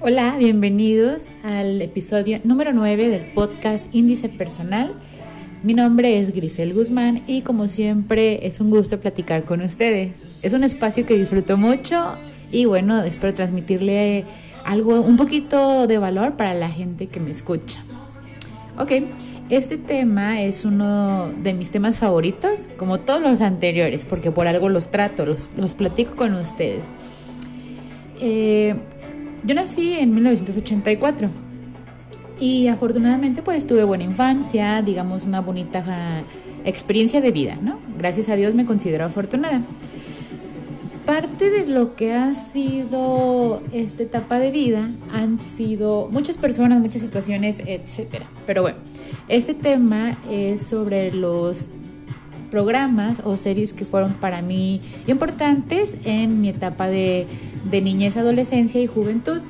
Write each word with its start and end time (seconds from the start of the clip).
Hola, 0.00 0.36
bienvenidos 0.38 1.26
al 1.42 1.82
episodio 1.82 2.38
número 2.44 2.72
9 2.72 3.08
del 3.08 3.32
podcast 3.32 3.92
Índice 3.92 4.28
Personal. 4.28 4.92
Mi 5.64 5.74
nombre 5.74 6.20
es 6.20 6.32
Grisel 6.32 6.72
Guzmán 6.72 7.24
y 7.26 7.42
como 7.42 7.66
siempre 7.66 8.46
es 8.46 8.60
un 8.60 8.70
gusto 8.70 9.00
platicar 9.00 9.42
con 9.42 9.60
ustedes. 9.60 10.12
Es 10.40 10.52
un 10.52 10.62
espacio 10.62 11.04
que 11.04 11.18
disfruto 11.18 11.56
mucho 11.56 12.14
y 12.52 12.64
bueno, 12.64 13.02
espero 13.02 13.34
transmitirle 13.34 14.24
algo, 14.64 15.00
un 15.00 15.16
poquito 15.16 15.88
de 15.88 15.98
valor 15.98 16.36
para 16.36 16.54
la 16.54 16.70
gente 16.70 17.08
que 17.08 17.18
me 17.18 17.32
escucha. 17.32 17.82
Ok, 18.78 18.92
este 19.50 19.78
tema 19.78 20.42
es 20.42 20.64
uno 20.64 21.32
de 21.42 21.54
mis 21.54 21.72
temas 21.72 21.98
favoritos, 21.98 22.60
como 22.76 23.00
todos 23.00 23.20
los 23.20 23.40
anteriores, 23.40 24.04
porque 24.04 24.30
por 24.30 24.46
algo 24.46 24.68
los 24.68 24.92
trato, 24.92 25.26
los, 25.26 25.74
platico 25.74 26.14
con 26.14 26.34
ustedes. 26.34 26.82
Eh, 28.20 28.76
yo 29.48 29.54
nací 29.54 29.94
en 29.94 30.14
1984 30.14 31.30
y 32.38 32.68
afortunadamente 32.68 33.40
pues 33.40 33.66
tuve 33.66 33.82
buena 33.82 34.04
infancia, 34.04 34.82
digamos 34.82 35.24
una 35.24 35.40
bonita 35.40 36.22
experiencia 36.66 37.22
de 37.22 37.32
vida, 37.32 37.56
¿no? 37.60 37.78
Gracias 37.96 38.28
a 38.28 38.36
Dios 38.36 38.54
me 38.54 38.66
considero 38.66 39.06
afortunada. 39.06 39.62
Parte 41.06 41.50
de 41.50 41.66
lo 41.66 41.96
que 41.96 42.12
ha 42.12 42.34
sido 42.34 43.62
esta 43.72 44.02
etapa 44.02 44.38
de 44.38 44.50
vida 44.50 44.90
han 45.14 45.40
sido 45.40 46.08
muchas 46.10 46.36
personas, 46.36 46.80
muchas 46.80 47.00
situaciones, 47.00 47.62
etcétera. 47.64 48.26
Pero 48.46 48.60
bueno, 48.60 48.76
este 49.28 49.54
tema 49.54 50.18
es 50.30 50.60
sobre 50.60 51.10
los 51.10 51.64
programas 52.50 53.22
o 53.24 53.36
series 53.36 53.72
que 53.72 53.84
fueron 53.84 54.14
para 54.14 54.42
mí 54.42 54.80
importantes 55.06 55.94
en 56.04 56.40
mi 56.40 56.48
etapa 56.48 56.88
de, 56.88 57.26
niñez, 57.70 58.16
adolescencia 58.16 58.80
y 58.80 58.86
juventud. 58.86 59.40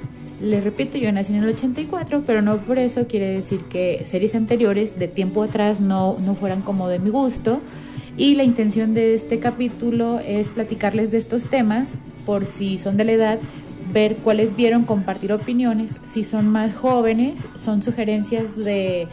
Les 0.41 0.63
repito, 0.63 0.99
yo 0.99 1.11
nací 1.11 1.35
en 1.35 1.43
el 1.43 1.49
84, 1.49 2.23
pero 2.27 2.43
no 2.43 2.59
por 2.59 2.79
eso 2.79 3.07
quiere 3.09 3.29
decir 3.29 3.61
que 3.65 4.05
series 4.07 4.35
anteriores 4.35 4.99
de 4.99 5.09
tiempo 5.09 5.43
atrás 5.43 5.81
no, 5.81 6.17
no 6.25 6.35
fueran 6.35 6.63
como 6.63 6.89
de 6.89 6.99
mi 6.99 7.11
gusto. 7.11 7.61
Y 8.17 8.35
la 8.35 8.45
intención 8.45 8.95
de 8.95 9.15
este 9.15 9.39
capítulo 9.39 10.19
es 10.19 10.49
platicarles 10.49 11.11
de 11.11 11.19
estos 11.19 11.45
temas 11.45 11.95
por 12.27 12.47
si 12.47 12.77
son 12.77 12.97
de 12.97 13.05
la 13.05 13.13
edad, 13.13 13.39
ver 13.93 14.17
cuáles 14.17 14.57
vieron, 14.57 14.85
compartir 14.85 15.33
opiniones. 15.33 15.97
Si 16.03 16.25
son 16.25 16.49
más 16.49 16.75
jóvenes, 16.75 17.39
son 17.55 17.83
sugerencias 17.83 18.57
de, 18.57 19.07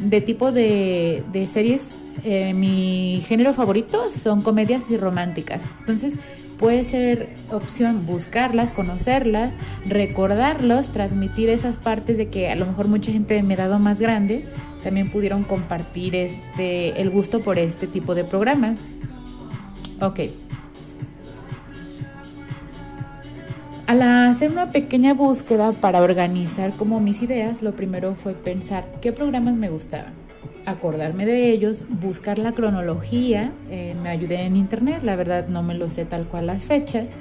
de 0.00 0.20
tipo 0.20 0.52
de, 0.52 1.22
de 1.32 1.46
series 1.46 1.94
eh, 2.24 2.54
mi 2.54 3.22
género 3.26 3.54
favorito 3.54 4.10
son 4.10 4.42
comedias 4.42 4.84
y 4.90 4.96
románticas. 4.96 5.62
Entonces 5.80 6.18
puede 6.58 6.84
ser 6.84 7.30
opción 7.50 8.04
buscarlas, 8.06 8.70
conocerlas, 8.70 9.52
recordarlos, 9.86 10.90
transmitir 10.90 11.48
esas 11.48 11.78
partes 11.78 12.18
de 12.18 12.28
que 12.28 12.50
a 12.50 12.54
lo 12.54 12.66
mejor 12.66 12.88
mucha 12.88 13.10
gente 13.10 13.34
de 13.34 13.42
mi 13.42 13.54
edad 13.54 13.78
más 13.78 14.00
grande 14.00 14.44
también 14.84 15.10
pudieron 15.10 15.44
compartir 15.44 16.14
este 16.14 17.00
el 17.00 17.10
gusto 17.10 17.40
por 17.40 17.58
este 17.58 17.86
tipo 17.86 18.14
de 18.14 18.24
programas. 18.24 18.78
Ok. 20.00 20.20
Al 23.86 24.02
hacer 24.02 24.52
una 24.52 24.70
pequeña 24.70 25.14
búsqueda 25.14 25.72
para 25.72 26.00
organizar 26.00 26.72
como 26.74 27.00
mis 27.00 27.22
ideas, 27.22 27.60
lo 27.60 27.72
primero 27.72 28.14
fue 28.14 28.34
pensar 28.34 28.86
qué 29.00 29.12
programas 29.12 29.56
me 29.56 29.68
gustaban 29.68 30.19
acordarme 30.66 31.26
de 31.26 31.50
ellos, 31.50 31.84
buscar 31.88 32.38
la 32.38 32.52
cronología, 32.52 33.52
eh, 33.70 33.94
me 34.02 34.08
ayudé 34.08 34.42
en 34.42 34.56
internet, 34.56 35.02
la 35.02 35.16
verdad 35.16 35.48
no 35.48 35.62
me 35.62 35.74
lo 35.74 35.88
sé 35.90 36.04
tal 36.04 36.26
cual 36.26 36.46
las 36.46 36.62
fechas, 36.62 37.12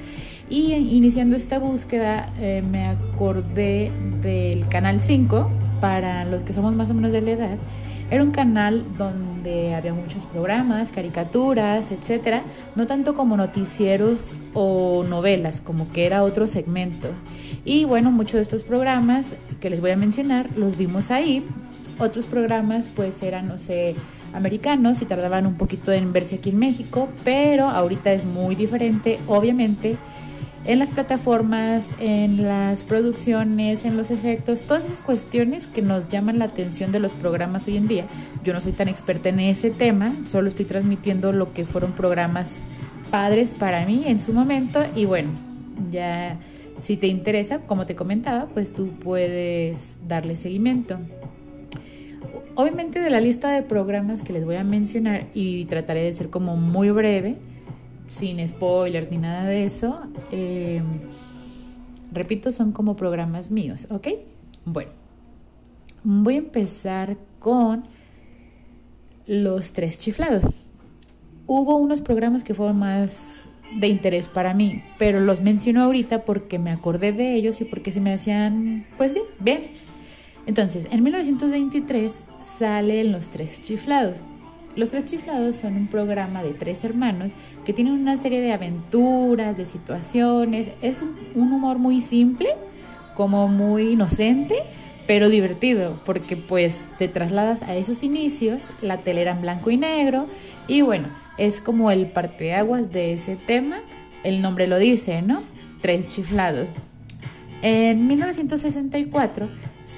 y 0.50 0.73
iniciando 0.73 1.36
esta 1.36 1.59
búsqueda 1.59 2.34
eh, 2.40 2.64
me 2.68 2.88
acordé 2.88 3.92
del 4.22 4.68
Canal 4.68 5.04
5, 5.04 5.52
para 5.80 6.26
los 6.26 6.44
que 6.44 6.54
somos 6.54 6.73
más 6.76 6.90
o 6.90 6.94
menos 6.94 7.12
de 7.12 7.22
la 7.22 7.31
edad, 7.31 7.58
era 8.12 8.23
un 8.23 8.31
canal 8.31 8.84
donde 8.98 9.76
había 9.76 9.94
muchos 9.94 10.25
programas, 10.25 10.92
caricaturas, 10.92 11.92
etcétera, 11.92 12.42
no 12.75 12.88
tanto 12.88 13.13
como 13.13 13.38
noticieros 13.38 14.36
o 14.53 15.03
novelas, 15.08 15.62
como 15.62 15.92
que 15.92 16.08
era 16.08 16.24
otro 16.24 16.47
segmento. 16.47 17.09
Y 17.66 17.86
bueno, 17.86 18.12
muchos 18.12 18.34
de 18.34 18.42
estos 18.42 18.63
programas 18.63 19.36
que 19.59 19.69
les 19.69 19.80
voy 19.80 19.92
a 19.92 19.96
mencionar 19.96 20.50
los 20.58 20.75
vimos 20.75 21.12
ahí 21.12 21.46
otros 22.00 22.26
programas 22.26 22.90
pues 22.96 23.22
eran, 23.24 23.48
no 23.48 23.58
sé, 23.58 23.96
americanos 24.34 25.02
y 25.02 25.06
tardaban 25.06 25.46
un 25.46 25.56
poquito 25.56 25.92
en 25.92 26.14
verse 26.14 26.36
aquí 26.36 26.50
en 26.50 26.60
México, 26.60 27.10
pero 27.24 27.68
ahorita 27.68 28.12
es 28.14 28.26
muy 28.26 28.56
diferente, 28.56 29.20
obviamente, 29.28 29.98
en 30.66 30.80
las 30.80 30.90
plataformas, 30.90 31.90
en 32.00 32.46
las 32.46 32.84
producciones, 32.84 33.86
en 33.86 33.98
los 33.98 34.12
efectos, 34.12 34.64
todas 34.64 34.86
esas 34.86 35.02
cuestiones 35.02 35.68
que 35.68 35.82
nos 35.82 36.10
llaman 36.10 36.38
la 36.38 36.46
atención 36.46 36.92
de 36.92 37.00
los 37.00 37.14
programas 37.14 37.68
hoy 37.68 37.78
en 37.78 37.88
día. 37.88 38.06
Yo 38.44 38.54
no 38.54 38.60
soy 38.60 38.74
tan 38.74 38.88
experta 38.88 39.30
en 39.30 39.40
ese 39.40 39.72
tema, 39.72 40.14
solo 40.30 40.50
estoy 40.50 40.66
transmitiendo 40.66 41.31
lo 41.31 41.54
que 41.54 41.66
fueron 41.66 41.94
programas 41.94 42.60
padres 43.10 43.54
para 43.54 43.86
mí 43.86 44.04
en 44.06 44.20
su 44.20 44.34
momento 44.34 44.84
y 44.96 45.06
bueno, 45.06 45.31
ya 45.92 46.38
si 46.80 46.98
te 46.98 47.08
interesa, 47.08 47.60
como 47.60 47.86
te 47.86 47.96
comentaba, 47.96 48.48
pues 48.48 48.74
tú 48.74 48.90
puedes 48.90 49.98
darle 50.08 50.36
seguimiento. 50.36 51.00
Obviamente 52.59 53.00
de 53.00 53.09
la 53.09 53.22
lista 53.22 53.52
de 53.52 53.62
programas 53.62 54.22
que 54.22 54.34
les 54.34 54.44
voy 54.44 54.58
a 54.58 54.66
mencionar 54.66 55.28
y 55.34 55.64
trataré 55.64 56.03
de 56.03 56.12
ser 56.12 56.30
como 56.30 56.58
muy 56.58 56.92
breve, 56.92 57.38
sin 58.09 58.46
spoilers 58.46 59.09
ni 59.09 59.18
nada 59.18 59.46
de 59.46 59.64
eso, 59.64 60.02
eh, 60.34 60.81
repito, 62.12 62.52
son 62.52 62.74
como 62.74 62.98
programas 62.98 63.50
míos, 63.50 63.88
¿ok? 63.90 64.09
Bueno, 64.66 64.92
voy 66.03 66.36
a 66.36 66.40
empezar 66.40 67.16
con 67.40 67.86
los 69.25 69.72
tres 69.72 69.98
chiflados. 69.98 70.44
Hubo 71.48 71.78
unos 71.78 72.02
programas 72.02 72.44
que 72.44 72.53
fueron 72.53 72.78
más 72.80 73.48
de 73.80 73.88
interés 73.88 74.28
para 74.28 74.53
mí, 74.53 74.84
pero 74.98 75.22
los 75.22 75.40
menciono 75.40 75.81
ahorita 75.81 76.25
porque 76.25 76.59
me 76.59 76.72
acordé 76.72 77.14
de 77.14 77.36
ellos 77.36 77.62
y 77.62 77.64
porque 77.64 77.94
se 77.94 78.02
me 78.02 78.12
hacían, 78.14 78.86
pues 78.98 79.14
sí, 79.14 79.22
bien 79.40 79.62
entonces, 80.45 80.88
en 80.91 81.03
1923 81.03 82.23
salen 82.57 83.11
Los 83.11 83.29
Tres 83.29 83.61
Chiflados. 83.61 84.17
Los 84.75 84.91
Tres 84.91 85.05
Chiflados 85.05 85.57
son 85.57 85.75
un 85.75 85.88
programa 85.88 86.44
de 86.44 86.51
tres 86.51 86.83
hermanos 86.83 87.31
que 87.66 87.73
tienen 87.73 87.94
una 87.94 88.17
serie 88.17 88.41
de 88.41 88.53
aventuras, 88.53 89.57
de 89.57 89.66
situaciones. 89.66 90.69
Es 90.81 91.01
un, 91.01 91.17
humor 91.35 91.77
muy 91.77 92.01
simple, 92.01 92.50
como 93.16 93.47
muy 93.47 93.89
inocente, 93.91 94.55
pero 95.05 95.29
divertido, 95.29 96.00
porque 96.05 96.38
pues 96.38 96.75
te 96.97 97.07
trasladas 97.07 97.63
a 97.63 97.75
esos 97.75 98.03
inicios, 98.03 98.67
la 98.81 98.97
telera 98.97 99.31
en 99.31 99.41
blanco 99.41 99.71
y 99.71 99.77
negro, 99.77 100.27
y 100.67 100.81
bueno, 100.81 101.07
es 101.38 101.61
como 101.61 101.91
el 101.91 102.07
parteaguas 102.07 102.91
de 102.91 103.13
ese 103.13 103.35
tema, 103.35 103.81
el 104.23 104.41
nombre 104.41 104.67
lo 104.67 104.77
dice, 104.77 105.21
¿no? 105.21 105.44
Tres 105.81 106.07
chiflados. 106.07 106.69
En 107.61 108.07
1964 108.07 109.50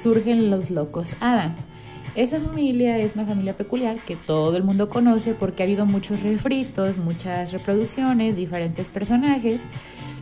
surgen 0.02 0.50
los 0.50 0.70
locos 0.72 1.16
Adams. 1.20 1.62
Esa 2.16 2.42
familia 2.42 2.98
es 2.98 3.14
una 3.14 3.26
familia 3.26 3.56
peculiar 3.56 3.98
que 3.98 4.18
todo 4.18 4.58
el 4.58 4.64
mundo 4.64 4.90
conoce 4.90 5.34
porque 5.34 5.64
ha 5.64 5.66
habido 5.66 5.86
muchos 5.86 6.24
refritos, 6.24 6.98
muchas 6.98 7.54
reproducciones, 7.54 8.36
diferentes 8.36 8.88
personajes. 8.90 9.62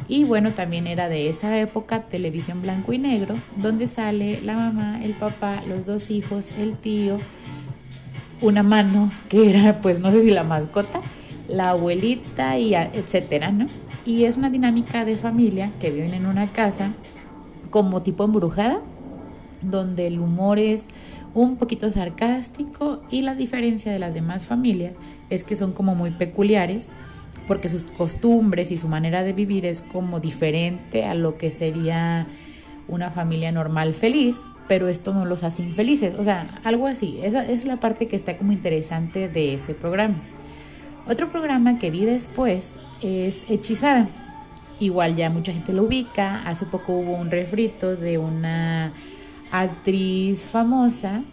Y 0.08 0.24
bueno, 0.24 0.52
también 0.52 0.88
era 0.88 1.10
de 1.10 1.30
esa 1.30 1.60
época 1.60 2.04
televisión 2.04 2.62
blanco 2.62 2.94
y 2.94 3.00
negro, 3.00 3.36
donde 3.58 3.88
sale 3.88 4.42
la 4.42 4.56
mamá, 4.56 5.04
el 5.04 5.14
papá, 5.14 5.64
los 5.68 5.86
dos 5.86 6.12
hijos, 6.12 6.52
el 6.60 6.78
tío, 6.78 7.18
una 8.42 8.64
mano 8.64 9.12
que 9.28 9.50
era 9.50 9.82
pues 9.82 10.00
no 10.00 10.12
sé 10.12 10.22
si 10.22 10.32
la 10.32 10.44
mascota, 10.44 11.02
la 11.48 11.72
abuelita 11.72 12.58
y 12.58 12.76
etcétera, 12.76 13.52
¿no? 13.52 13.66
Y 14.06 14.26
es 14.26 14.38
una 14.38 14.50
dinámica 14.50 15.06
de 15.06 15.16
familia 15.16 15.72
que 15.80 15.92
viven 15.92 16.14
en 16.14 16.26
una 16.26 16.52
casa 16.52 16.94
como 17.70 18.02
tipo 18.02 18.24
embrujada, 18.24 18.82
donde 19.62 20.08
el 20.08 20.20
humor 20.20 20.60
es 20.60 20.88
un 21.34 21.58
poquito 21.58 21.92
sarcástico 21.92 23.02
y 23.10 23.22
la 23.22 23.36
diferencia 23.36 23.92
de 23.92 24.00
las 24.00 24.14
demás 24.14 24.46
familias 24.46 24.96
es 25.30 25.44
que 25.44 25.56
son 25.56 25.74
como 25.74 25.96
muy 25.96 26.12
peculiares 26.12 26.90
porque 27.48 27.70
sus 27.70 27.84
costumbres 27.84 28.72
y 28.72 28.78
su 28.78 28.88
manera 28.88 29.24
de 29.24 29.34
vivir 29.34 29.66
es 29.66 29.82
como 29.82 30.20
diferente 30.20 31.06
a 31.06 31.16
lo 31.16 31.38
que 31.38 31.52
sería 31.52 32.28
una 32.88 33.10
familia 33.10 33.52
normal 33.52 33.94
feliz, 33.94 34.40
pero 34.68 34.88
esto 34.88 35.14
no 35.14 35.26
los 35.26 35.44
hace 35.44 35.64
infelices, 35.64 36.14
o 36.20 36.24
sea, 36.24 36.60
algo 36.64 36.86
así. 36.86 37.20
Esa 37.24 37.44
es 37.46 37.66
la 37.66 37.78
parte 37.78 38.08
que 38.08 38.16
está 38.16 38.38
como 38.38 38.52
interesante 38.52 39.30
de 39.30 39.56
ese 39.56 39.74
programa. 39.74 40.16
Otro 41.08 41.32
programa 41.32 41.80
que 41.80 41.90
vi 41.90 42.06
después 42.06 42.76
es 43.02 43.44
Hechizada. 43.50 44.08
Igual 44.80 45.16
ya 45.16 45.32
mucha 45.32 45.52
gente 45.52 45.74
lo 45.74 45.84
ubica. 45.84 46.44
Hace 46.48 46.68
poco 46.68 46.94
hubo 46.94 47.16
un 47.16 47.32
refrito 47.32 47.96
de 47.96 48.20
una 48.20 48.94
actriz 49.52 50.44
famosa 50.44 51.24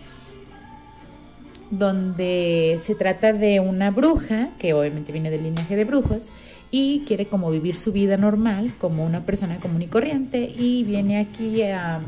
donde 1.71 2.79
se 2.81 2.95
trata 2.95 3.33
de 3.33 3.61
una 3.61 3.91
bruja, 3.91 4.51
que 4.59 4.73
obviamente 4.73 5.13
viene 5.13 5.31
del 5.31 5.43
linaje 5.43 5.77
de 5.77 5.85
brujos, 5.85 6.29
y 6.71 7.01
quiere 7.07 7.27
como 7.27 7.51
vivir 7.51 7.77
su 7.77 7.93
vida 7.93 8.17
normal, 8.17 8.73
como 8.79 9.05
una 9.05 9.25
persona 9.25 9.59
común 9.59 9.83
y 9.83 9.87
corriente, 9.87 10.53
y 10.57 10.85
viene 10.85 11.19
aquí 11.19 11.63
a, 11.63 12.03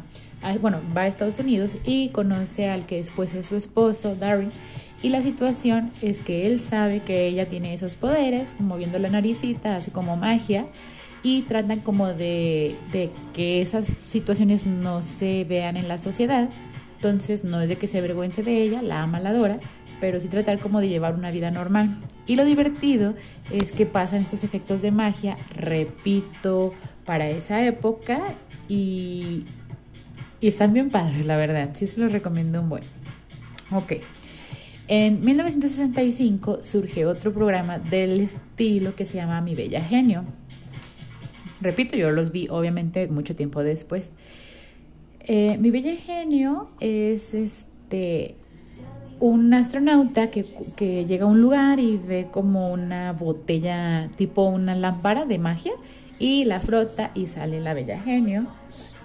bueno, 0.61 0.81
va 0.97 1.03
a 1.03 1.07
Estados 1.07 1.39
Unidos 1.39 1.73
y 1.85 2.11
conoce 2.11 2.69
al 2.69 2.87
que 2.87 2.97
después 2.97 3.35
es 3.35 3.47
su 3.47 3.57
esposo, 3.57 4.15
Darren, 4.15 4.51
y 5.03 5.11
la 5.11 5.23
situación 5.23 5.93
es 6.03 6.21
que 6.21 6.47
él 6.47 6.61
sabe 6.61 7.01
que 7.01 7.27
ella 7.27 7.47
tiene 7.47 7.75
esos 7.75 7.95
poderes, 7.95 8.57
moviendo 8.59 8.99
la 8.99 9.11
naricita, 9.11 9.77
así 9.77 9.91
como 9.91 10.17
magia, 10.17 10.67
y 11.23 11.43
tratan 11.43 11.81
como 11.81 12.09
de, 12.09 12.77
de 12.93 13.11
que 13.35 13.61
esas 13.61 13.95
situaciones 14.07 14.67
no 14.67 15.03
se 15.03 15.45
vean 15.45 15.77
en 15.77 15.89
la 15.89 15.99
sociedad 15.99 16.49
entonces 16.99 17.45
no 17.45 17.61
es 17.61 17.69
de 17.69 17.77
que 17.77 17.87
se 17.87 17.99
avergüence 17.99 18.43
de 18.43 18.61
ella, 18.61 18.83
la 18.83 19.03
ama, 19.03 19.21
la 19.21 19.31
adora, 19.31 19.61
pero 20.01 20.21
sí 20.21 20.27
tratar 20.27 20.59
como 20.59 20.81
de 20.81 20.89
llevar 20.89 21.15
una 21.15 21.31
vida 21.31 21.53
normal. 21.53 21.97
Y 22.27 22.35
lo 22.35 22.45
divertido 22.45 23.15
es 23.53 23.71
que 23.71 23.87
pasan 23.87 24.23
estos 24.23 24.43
efectos 24.43 24.83
de 24.83 24.91
magia, 24.91 25.37
repito, 25.55 26.75
para 27.05 27.31
esa 27.31 27.65
época 27.65 28.21
y, 28.69 29.45
y 30.41 30.49
están 30.49 30.73
bien 30.73 30.91
padres, 30.91 31.25
la 31.25 31.37
verdad. 31.37 31.71
Sí 31.75 31.87
se 31.87 32.01
los 32.01 32.11
recomiendo 32.11 32.61
un 32.61 32.69
buen. 32.69 32.83
Ok. 33.71 33.93
En 34.89 35.21
1965 35.21 36.61
surge 36.65 37.07
otro 37.07 37.33
programa 37.33 37.79
del 37.79 38.21
estilo 38.21 38.97
que 38.97 39.05
se 39.05 39.19
llama 39.19 39.41
Mi 39.41 39.55
Bella 39.55 39.85
Genio. 39.85 40.25
Repito, 41.61 41.97
yo 41.97 42.11
los 42.11 42.33
vi 42.33 42.49
obviamente 42.49 43.09
mucho 43.09 43.35
tiempo 43.35 43.63
después. 43.63 44.13
Eh, 45.21 45.59
mi 45.59 45.71
bella 45.71 45.97
genio 45.97 46.71
es 46.81 47.35
este 47.35 48.37
un 49.21 49.53
astronauta 49.53 50.29
que, 50.29 50.47
que, 50.77 51.05
llega 51.05 51.25
a 51.25 51.29
un 51.29 51.41
lugar 51.41 51.81
y 51.81 51.97
ve 51.99 52.29
como 52.31 52.73
una 52.73 53.13
botella 53.13 54.09
tipo 54.17 54.45
una 54.45 54.77
lámpara 54.77 55.27
de 55.27 55.39
magia 55.39 55.73
y 56.21 56.45
la 56.45 56.61
frota 56.61 57.11
y 57.15 57.27
sale 57.27 57.61
la 57.61 57.75
bella 57.75 58.01
genio. 58.01 58.47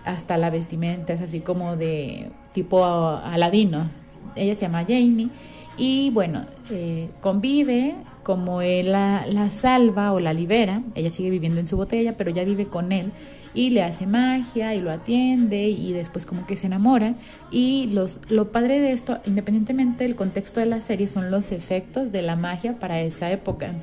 Hasta 0.05 0.37
la 0.37 0.49
vestimenta 0.49 1.13
es 1.13 1.21
así 1.21 1.39
como 1.39 1.75
de 1.77 2.29
tipo 2.53 2.85
aladino. 2.85 3.89
Ella 4.35 4.55
se 4.55 4.61
llama 4.61 4.81
Jamie 4.81 5.29
y 5.77 6.11
bueno, 6.11 6.45
eh, 6.69 7.09
convive 7.21 7.95
como 8.23 8.61
él 8.61 8.91
la, 8.91 9.49
salva 9.51 10.13
o 10.13 10.19
la 10.19 10.33
libera. 10.33 10.81
Ella 10.95 11.09
sigue 11.09 11.29
viviendo 11.29 11.59
en 11.59 11.67
su 11.67 11.77
botella, 11.77 12.15
pero 12.17 12.31
ya 12.31 12.43
vive 12.43 12.65
con 12.65 12.91
él 12.91 13.11
y 13.53 13.69
le 13.69 13.83
hace 13.83 14.07
magia 14.07 14.73
y 14.73 14.81
lo 14.81 14.91
atiende 14.91 15.69
y 15.69 15.93
después 15.93 16.25
como 16.25 16.47
que 16.47 16.57
se 16.57 16.65
enamora 16.65 17.13
y 17.51 17.87
los, 17.93 18.17
lo 18.29 18.51
padre 18.51 18.79
de 18.79 18.93
esto, 18.93 19.19
independientemente 19.25 20.05
del 20.05 20.15
contexto 20.15 20.59
de 20.59 20.65
la 20.65 20.81
serie, 20.81 21.07
son 21.07 21.29
los 21.29 21.51
efectos 21.51 22.11
de 22.11 22.23
la 22.23 22.35
magia 22.35 22.79
para 22.79 22.99
esa 23.01 23.31
época. 23.31 23.73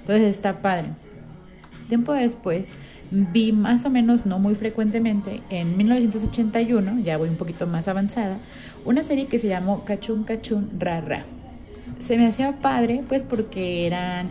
Entonces 0.00 0.28
está 0.28 0.60
padre. 0.60 0.88
Tiempo 1.88 2.12
después 2.12 2.70
vi 3.10 3.52
más 3.52 3.84
o 3.84 3.90
menos, 3.90 4.26
no 4.26 4.38
muy 4.38 4.54
frecuentemente, 4.54 5.42
en 5.50 5.76
1981, 5.76 7.00
ya 7.00 7.16
voy 7.16 7.28
un 7.28 7.36
poquito 7.36 7.66
más 7.66 7.88
avanzada, 7.88 8.38
una 8.84 9.02
serie 9.02 9.26
que 9.26 9.38
se 9.38 9.48
llamó 9.48 9.84
Cachun 9.84 10.24
Cachun 10.24 10.70
Ra 10.78 11.00
Ra. 11.00 11.24
Se 11.98 12.16
me 12.18 12.26
hacía 12.26 12.52
padre 12.60 13.02
pues 13.08 13.22
porque 13.22 13.86
eran 13.86 14.28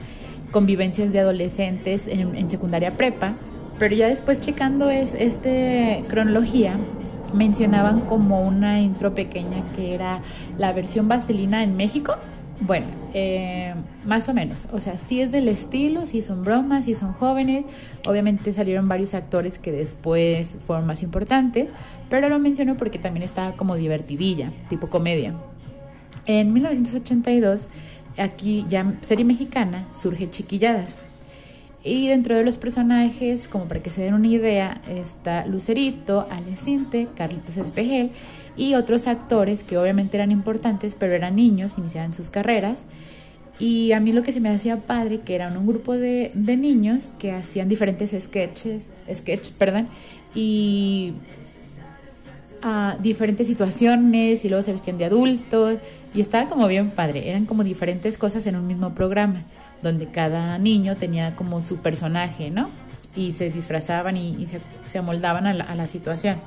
convivencias 0.51 1.11
de 1.13 1.19
adolescentes 1.19 2.07
en, 2.07 2.35
en 2.35 2.49
secundaria 2.49 2.91
prepa 2.91 3.35
pero 3.79 3.95
ya 3.95 4.07
después 4.07 4.39
checando 4.39 4.89
es 4.89 5.13
este 5.13 6.03
cronología, 6.07 6.77
mencionaban 7.33 8.01
como 8.01 8.41
una 8.41 8.79
intro 8.79 9.13
pequeña 9.13 9.63
que 9.75 9.95
era 9.95 10.21
la 10.57 10.73
versión 10.73 11.07
vaselina 11.07 11.63
en 11.63 11.75
México. 11.75 12.15
Bueno, 12.61 12.85
eh, 13.13 13.73
más 14.05 14.29
o 14.29 14.33
menos. 14.33 14.67
O 14.71 14.79
sea, 14.79 14.97
sí 14.97 15.19
es 15.19 15.31
del 15.31 15.49
estilo, 15.49 16.05
sí 16.05 16.21
son 16.21 16.43
bromas, 16.43 16.85
sí 16.85 16.95
son 16.95 17.11
jóvenes. 17.13 17.65
Obviamente 18.05 18.53
salieron 18.53 18.87
varios 18.87 19.15
actores 19.15 19.57
que 19.57 19.71
después 19.71 20.59
fueron 20.65 20.85
más 20.85 21.03
importantes, 21.03 21.67
pero 22.09 22.29
lo 22.29 22.39
menciono 22.39 22.77
porque 22.77 22.99
también 22.99 23.25
estaba 23.25 23.53
como 23.53 23.75
divertidilla, 23.75 24.51
tipo 24.69 24.87
comedia. 24.87 25.33
En 26.25 26.53
1982, 26.53 27.69
aquí 28.17 28.65
ya 28.69 28.93
serie 29.01 29.25
mexicana, 29.25 29.87
surge 29.93 30.29
Chiquilladas. 30.29 30.95
Y 31.83 32.07
dentro 32.07 32.35
de 32.35 32.45
los 32.45 32.57
personajes, 32.57 33.49
como 33.49 33.65
para 33.65 33.81
que 33.81 33.89
se 33.89 34.01
den 34.03 34.13
una 34.13 34.27
idea, 34.27 34.81
está 34.87 35.45
Lucerito, 35.45 36.27
Alecinte, 36.31 37.09
Carlitos 37.15 37.57
Espejel 37.57 38.11
y 38.55 38.75
otros 38.75 39.05
actores 39.05 39.63
que 39.63 39.77
obviamente 39.77 40.15
eran 40.15 40.31
importantes, 40.31 40.95
pero 40.97 41.13
eran 41.13 41.35
niños, 41.35 41.73
iniciaban 41.77 42.13
sus 42.13 42.29
carreras. 42.29 42.85
Y 43.59 43.91
a 43.91 43.99
mí 43.99 44.13
lo 44.13 44.23
que 44.23 44.31
se 44.31 44.39
me 44.39 44.49
hacía 44.49 44.77
padre, 44.77 45.19
que 45.19 45.35
eran 45.35 45.57
un 45.57 45.67
grupo 45.67 45.93
de, 45.93 46.31
de 46.33 46.55
niños 46.55 47.11
que 47.19 47.33
hacían 47.33 47.67
diferentes 47.67 48.15
sketches, 48.17 48.89
sketch, 49.13 49.51
perdón, 49.51 49.89
y 50.33 51.13
a 52.63 52.97
diferentes 52.99 53.45
situaciones 53.45 54.45
y 54.45 54.49
luego 54.49 54.63
se 54.63 54.71
vestían 54.71 54.97
de 54.97 55.05
adultos 55.05 55.77
y 56.13 56.21
estaba 56.21 56.49
como 56.49 56.67
bien 56.67 56.91
padre, 56.91 57.29
eran 57.29 57.45
como 57.45 57.63
diferentes 57.63 58.17
cosas 58.17 58.45
en 58.45 58.55
un 58.55 58.65
mismo 58.65 58.93
programa 58.95 59.43
donde 59.83 60.07
cada 60.07 60.57
niño 60.57 60.95
tenía 60.95 61.35
como 61.35 61.61
su 61.61 61.77
personaje, 61.77 62.49
¿no? 62.49 62.69
Y 63.15 63.33
se 63.33 63.51
disfrazaban 63.51 64.17
y, 64.17 64.47
se, 64.87 64.97
amoldaban 64.97 65.45
a 65.45 65.53
la, 65.75 65.87
situación. 65.87 66.37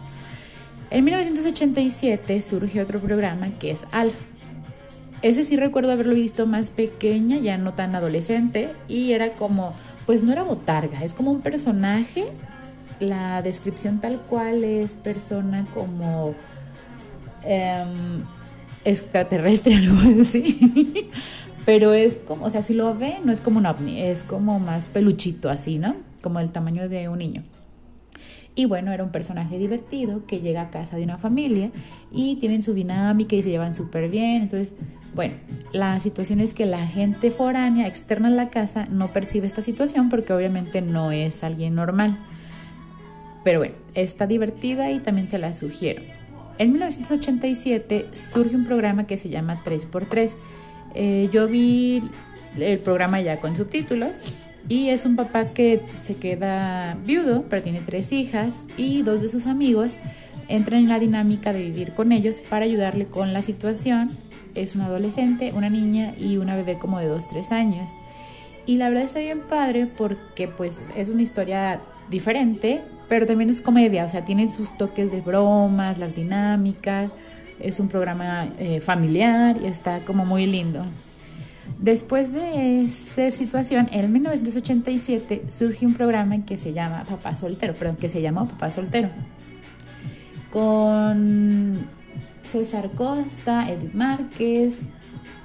En 0.91 1.05
1987 1.05 2.43
surge 2.43 2.81
otro 2.81 2.99
programa 2.99 3.51
que 3.61 3.71
es 3.71 3.87
Alf. 3.93 4.15
Ese 5.23 5.45
sí 5.45 5.57
recuerdo 5.57 5.93
haberlo 5.93 6.15
visto 6.15 6.47
más 6.47 6.71
pequeña, 6.71 7.39
ya 7.39 7.57
no 7.59 7.75
tan 7.75 7.95
adolescente, 7.95 8.71
y 8.89 9.13
era 9.13 9.33
como, 9.33 9.73
pues 10.07 10.23
no 10.23 10.33
era 10.33 10.43
botarga, 10.43 11.05
es 11.05 11.15
como 11.15 11.31
un 11.31 11.41
personaje. 11.41 12.27
La 13.01 13.43
descripción 13.43 14.01
tal 14.01 14.21
cual 14.21 14.65
es 14.65 14.93
persona 14.93 15.67
como 15.75 16.35
em, 17.43 18.23
extraterrestre, 18.85 19.75
algo 19.77 20.21
así 20.21 21.11
pero 21.67 21.93
es 21.93 22.15
como, 22.15 22.47
o 22.47 22.51
sea, 22.51 22.63
si 22.63 22.73
lo 22.73 22.95
ve, 22.95 23.17
no 23.25 23.33
es 23.33 23.41
como 23.41 23.59
un 23.59 23.67
ovni, 23.67 24.01
es 24.01 24.23
como 24.23 24.61
más 24.61 24.89
peluchito 24.89 25.51
así, 25.51 25.79
¿no? 25.79 25.97
Como 26.23 26.39
el 26.39 26.51
tamaño 26.51 26.89
de 26.89 27.09
un 27.09 27.19
niño. 27.19 27.43
Y 28.55 28.67
bueno, 28.67 28.93
era 28.93 29.03
un 29.03 29.11
personaje 29.11 29.59
divertido 29.59 30.25
que 30.27 30.41
llega 30.41 30.63
a 30.63 30.71
casa 30.71 30.97
de 30.97 31.03
una 31.03 31.19
familia 31.19 31.71
y 32.13 32.37
tienen 32.37 32.63
su 32.63 32.73
dinámica 32.73 33.35
y 33.35 33.43
se 33.43 33.51
llevan 33.51 33.75
súper 33.75 34.09
bien. 34.09 34.43
Entonces, 34.43 34.75
bueno, 35.13 35.35
la 35.73 35.99
situación 35.99 36.39
es 36.41 36.55
que 36.55 36.67
la 36.67 36.87
gente 36.87 37.33
foránea, 37.33 37.89
externa 37.89 38.29
a 38.29 38.31
la 38.31 38.49
casa, 38.49 38.87
no 38.87 39.13
percibe 39.13 39.49
esta 39.49 39.61
situación 39.61 40.09
porque 40.09 40.33
obviamente 40.33 40.83
no 40.83 41.11
es 41.11 41.43
alguien 41.43 41.75
normal. 41.75 42.17
Pero 43.47 43.61
bueno, 43.61 43.77
está 43.95 44.27
divertida 44.27 44.91
y 44.91 44.99
también 44.99 45.29
se 45.29 45.39
la 45.39 45.53
sugiero. 45.53 46.03
En 46.59 46.73
1987 46.73 48.09
surge 48.33 48.57
un 48.57 48.65
programa 48.65 49.07
que 49.07 49.17
se 49.17 49.29
llama 49.29 49.63
3x3 49.65 50.35
eh, 50.97 51.29
yo 51.31 51.47
vi 51.47 52.03
el 52.59 52.81
programa 52.81 53.21
ya 53.21 53.39
con 53.39 53.55
subtítulos 53.55 54.11
y 54.69 54.89
es 54.89 55.05
un 55.05 55.15
papá 55.15 55.51
que 55.51 55.81
se 55.95 56.17
queda 56.17 56.97
viudo, 57.05 57.45
pero 57.49 57.63
tiene 57.63 57.83
tres 57.87 58.11
hijas 58.11 58.67
y 58.77 59.03
dos 59.03 59.23
de 59.23 59.29
sus 59.29 59.47
amigos 59.47 60.01
entran 60.49 60.81
en 60.81 60.89
la 60.89 60.99
dinámica 60.99 61.53
de 61.53 61.63
vivir 61.63 61.93
con 61.93 62.11
ellos 62.11 62.43
para 62.51 62.65
ayudarle 62.65 63.07
con 63.07 63.33
la 63.33 63.43
situación. 63.43 64.11
Es 64.57 64.75
un 64.75 64.81
adolescente, 64.81 65.53
una 65.55 65.71
niña 65.71 66.15
y 66.19 66.39
una 66.39 66.57
bebé 66.57 66.79
como 66.79 66.99
de 66.99 67.09
2-3 67.09 67.53
años. 67.53 67.91
Y 68.67 68.79
la 68.79 68.89
verdad 68.89 69.05
está 69.05 69.21
bien 69.21 69.43
padre 69.43 69.87
porque 69.87 70.49
pues 70.49 70.91
es 70.97 71.09
una 71.11 71.23
historia 71.23 71.81
diferente, 72.11 72.81
pero 73.09 73.27
también 73.27 73.51
es 73.51 73.61
comedia, 73.61 74.05
o 74.05 74.09
sea, 74.09 74.25
tiene 74.25 74.49
sus 74.49 74.77
toques 74.77 75.11
de 75.11 75.21
bromas, 75.21 75.99
las 75.99 76.15
dinámicas 76.15 77.11
es 77.61 77.81
un 77.81 77.89
programa 77.89 78.49
eh, 78.59 78.81
familiar 78.81 79.57
y 79.63 79.67
está 79.67 80.05
como 80.05 80.25
muy 80.25 80.47
lindo. 80.47 80.85
Después 81.79 82.33
de 82.33 82.83
esa 82.83 83.31
situación, 83.31 83.89
en 83.93 84.13
1987 84.13 85.45
surge 85.49 85.85
un 85.85 85.95
programa 85.95 86.45
que 86.45 86.57
se 86.57 86.73
llama 86.73 87.05
Papá 87.05 87.37
Soltero, 87.37 87.75
perdón, 87.75 87.97
que 87.97 88.09
se 88.09 88.23
llamó 88.23 88.47
Papá 88.47 88.71
Soltero, 88.71 89.11
con 90.51 91.87
César 92.45 92.91
Costa, 92.91 93.71
Edith 93.71 93.95
Márquez 93.95 94.89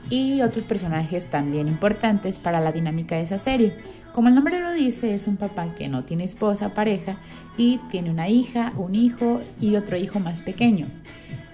y 0.10 0.42
otros 0.42 0.66
personajes 0.66 1.28
también 1.28 1.68
importantes 1.68 2.40
para 2.40 2.60
la 2.60 2.72
dinámica 2.72 3.16
de 3.16 3.24
esa 3.24 3.38
serie. 3.38 3.76
Como 4.14 4.28
el 4.28 4.36
nombre 4.36 4.60
lo 4.60 4.72
dice, 4.74 5.14
es 5.14 5.28
un 5.28 5.38
papá 5.38 5.74
que 5.76 5.88
no 5.88 6.04
tiene 6.04 6.26
esposa, 6.26 6.74
pareja 6.74 7.18
y 7.58 7.80
tiene 7.90 8.10
una 8.10 8.28
hija, 8.28 8.74
un 8.76 8.96
hijo 8.96 9.42
y 9.60 9.76
otro 9.76 9.98
hijo 9.98 10.20
más 10.20 10.42
pequeño. 10.42 10.88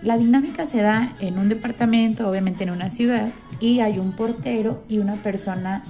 La 0.01 0.17
dinámica 0.17 0.65
se 0.65 0.81
da 0.81 1.13
en 1.19 1.37
un 1.37 1.49
departamento, 1.49 2.29
obviamente 2.29 2.63
en 2.63 2.69
una 2.69 2.89
ciudad, 2.89 3.29
y 3.59 3.79
hay 3.79 3.99
un 3.99 4.13
portero 4.13 4.83
y 4.87 4.99
una 4.99 5.15
persona 5.15 5.83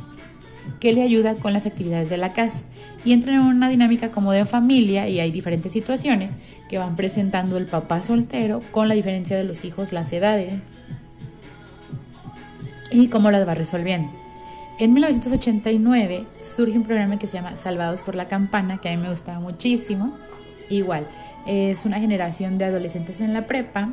que 0.80 0.94
le 0.94 1.02
ayuda 1.02 1.36
con 1.36 1.54
las 1.54 1.66
actividades 1.66 2.10
de 2.10 2.18
la 2.18 2.34
casa. 2.34 2.62
Y 3.06 3.14
entran 3.14 3.36
en 3.36 3.42
una 3.42 3.70
dinámica 3.70 4.12
como 4.12 4.32
de 4.32 4.46
familia 4.46 5.08
y 5.08 5.20
hay 5.20 5.32
diferentes 5.32 5.72
situaciones 5.72 6.34
que 6.70 6.78
van 6.78 6.96
presentando 6.96 7.58
el 7.58 7.66
papá 7.66 8.02
soltero 8.02 8.62
con 8.72 8.88
la 8.88 8.96
diferencia 8.96 9.38
de 9.38 9.44
los 9.44 9.64
hijos, 9.66 9.94
las 9.94 10.12
edades. 10.12 10.54
Y 13.02 13.10
cómo 13.10 13.30
las 13.30 13.48
va 13.48 13.54
resolviendo. 13.54 14.10
En 14.80 14.94
1989 14.94 16.26
surge 16.42 16.78
un 16.78 16.84
programa 16.84 17.20
que 17.20 17.28
se 17.28 17.34
llama 17.34 17.56
Salvados 17.56 18.02
por 18.02 18.16
la 18.16 18.28
Campana, 18.28 18.80
que 18.80 18.90
a 18.90 18.96
mí 18.96 19.02
me 19.02 19.10
gustaba 19.10 19.40
muchísimo. 19.40 20.18
Igual, 20.70 21.08
es 21.46 21.86
una 21.86 22.00
generación 22.00 22.58
de 22.58 22.66
adolescentes 22.66 23.22
en 23.22 23.34
la 23.34 23.46
prepa. 23.46 23.90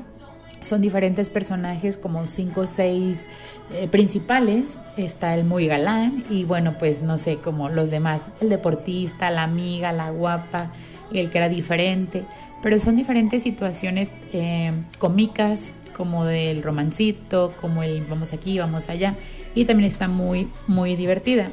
Son 0.63 0.81
diferentes 0.81 1.29
personajes, 1.29 1.99
como 1.99 2.27
cinco 2.27 2.63
o 2.63 2.67
seis 2.67 3.27
eh, 3.73 3.89
principales. 3.89 4.79
Está 4.97 5.35
el 5.35 5.45
muy 5.45 5.67
galán 5.67 6.25
y 6.31 6.45
bueno, 6.45 6.77
pues 6.79 7.03
no 7.03 7.19
sé, 7.19 7.37
como 7.37 7.69
los 7.69 7.91
demás. 7.91 8.27
El 8.41 8.49
deportista, 8.49 9.31
la 9.31 9.43
amiga, 9.43 9.93
la 9.93 10.11
guapa, 10.11 10.71
el 11.13 11.29
que 11.29 11.39
era 11.39 11.51
diferente. 11.51 12.25
Pero 12.63 12.81
son 12.81 12.97
diferentes 12.97 13.43
situaciones 13.43 14.11
eh, 14.33 14.73
cómicas, 14.99 15.71
como 15.97 16.25
del 16.25 16.63
romancito, 16.63 17.55
como 17.61 17.83
el 17.83 18.05
vamos 18.05 18.33
aquí, 18.33 18.59
vamos 18.59 18.89
allá, 18.89 19.15
y 19.55 19.65
también 19.65 19.89
está 19.89 20.09
muy, 20.09 20.49
muy 20.67 20.97
divertida. 20.97 21.49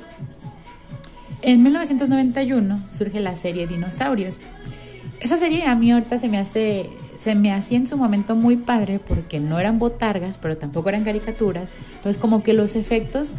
En 1.42 1.64
1991 1.64 2.80
surge 2.92 3.20
la 3.20 3.36
serie 3.36 3.66
Dinosaurios. 3.66 4.40
Esa 5.20 5.38
serie 5.38 5.66
a 5.66 5.76
mí 5.76 5.92
ahorita 5.92 6.18
se 6.20 6.30
me 6.30 6.38
hace, 6.38 6.90
se 7.16 7.36
me 7.36 7.52
hacía 7.52 7.78
en 7.78 7.88
su 7.88 7.98
momento 7.98 8.36
muy 8.36 8.58
padre 8.58 9.00
porque 9.00 9.40
no 9.40 9.60
eran 9.60 9.80
botargas, 9.80 10.38
pero 10.38 10.58
tampoco 10.58 10.90
eran 10.90 11.04
caricaturas. 11.04 11.70
Entonces 11.96 12.22
como 12.22 12.44
que 12.44 12.54
los 12.54 12.76
efectos, 12.76 13.34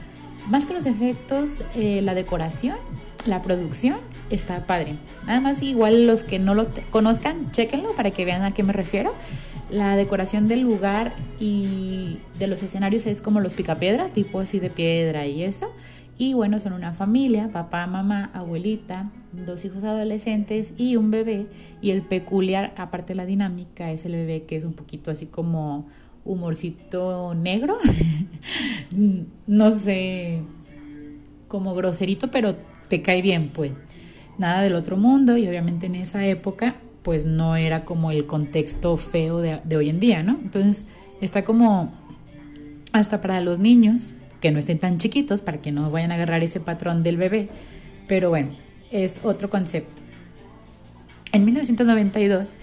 más 0.48 0.64
que 0.64 0.74
los 0.74 0.86
efectos, 0.86 1.64
eh, 1.76 2.00
la 2.02 2.14
decoración, 2.14 2.76
la 3.26 3.42
producción 3.42 3.98
está 4.30 4.66
padre. 4.66 4.96
Nada 5.26 5.40
más 5.40 5.62
igual 5.62 6.06
los 6.06 6.22
que 6.24 6.38
no 6.38 6.54
lo 6.54 6.68
conozcan, 6.90 7.52
chequenlo 7.52 7.94
para 7.94 8.10
que 8.10 8.24
vean 8.24 8.42
a 8.42 8.52
qué 8.52 8.62
me 8.62 8.72
refiero. 8.72 9.14
La 9.72 9.96
decoración 9.96 10.48
del 10.48 10.60
lugar 10.60 11.14
y 11.40 12.18
de 12.38 12.46
los 12.46 12.62
escenarios 12.62 13.06
es 13.06 13.22
como 13.22 13.40
los 13.40 13.54
picapiedra, 13.54 14.10
tipo 14.10 14.40
así 14.40 14.60
de 14.60 14.68
piedra 14.68 15.26
y 15.26 15.42
eso. 15.42 15.72
Y 16.18 16.34
bueno, 16.34 16.60
son 16.60 16.74
una 16.74 16.92
familia, 16.92 17.48
papá, 17.50 17.86
mamá, 17.86 18.30
abuelita, 18.34 19.10
dos 19.32 19.64
hijos 19.64 19.82
adolescentes 19.82 20.74
y 20.76 20.96
un 20.96 21.10
bebé. 21.10 21.46
Y 21.80 21.90
el 21.90 22.02
peculiar, 22.02 22.74
aparte 22.76 23.08
de 23.08 23.14
la 23.14 23.24
dinámica, 23.24 23.90
es 23.90 24.04
el 24.04 24.12
bebé 24.12 24.42
que 24.42 24.56
es 24.56 24.64
un 24.64 24.74
poquito 24.74 25.10
así 25.10 25.24
como 25.24 25.86
humorcito 26.26 27.34
negro. 27.34 27.78
no 29.46 29.74
sé, 29.74 30.42
como 31.48 31.74
groserito, 31.74 32.30
pero 32.30 32.56
te 32.88 33.00
cae 33.00 33.22
bien, 33.22 33.48
pues. 33.48 33.72
Nada 34.36 34.60
del 34.60 34.74
otro 34.74 34.98
mundo 34.98 35.38
y 35.38 35.48
obviamente 35.48 35.86
en 35.86 35.94
esa 35.94 36.26
época 36.26 36.76
pues 37.02 37.24
no 37.24 37.56
era 37.56 37.84
como 37.84 38.10
el 38.10 38.26
contexto 38.26 38.96
feo 38.96 39.38
de, 39.38 39.76
hoy 39.76 39.88
en 39.88 40.00
día, 40.00 40.22
¿no? 40.22 40.38
Entonces 40.42 40.84
está 41.20 41.44
como 41.44 41.92
hasta 42.92 43.20
para 43.20 43.40
los 43.40 43.58
niños, 43.58 44.12
que 44.40 44.50
no 44.50 44.58
estén 44.58 44.78
tan 44.78 44.98
chiquitos, 44.98 45.40
para 45.40 45.58
que 45.58 45.72
no 45.72 45.90
vayan 45.90 46.12
a 46.12 46.14
agarrar 46.14 46.42
ese 46.42 46.60
patrón 46.60 47.02
del 47.02 47.16
bebé, 47.16 47.48
pero 48.06 48.28
bueno, 48.28 48.50
es 48.90 49.20
otro 49.22 49.50
concepto. 49.50 49.92
En 51.32 51.44
1992 51.44 52.54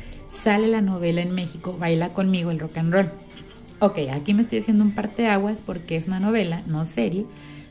sale 0.43 0.67
la 0.67 0.81
novela 0.81 1.21
en 1.21 1.31
México, 1.31 1.75
Baila 1.79 2.09
conmigo 2.09 2.51
el 2.51 2.59
rock 2.59 2.77
and 2.77 2.93
roll. 2.93 3.09
Ok, 3.79 3.97
aquí 4.11 4.33
me 4.33 4.41
estoy 4.41 4.59
haciendo 4.59 4.83
un 4.83 4.91
parteaguas 4.91 5.61
porque 5.65 5.95
es 5.95 6.07
una 6.07 6.19
novela, 6.19 6.61
no 6.67 6.85
serie, 6.85 7.25